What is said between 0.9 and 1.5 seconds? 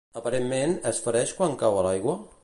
es fereix